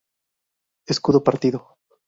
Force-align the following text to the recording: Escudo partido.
Escudo 0.93 1.23
partido. 1.23 1.59